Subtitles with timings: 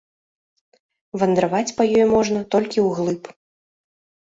[1.23, 3.33] Вандраваць па ёй можна толькі ўглыб.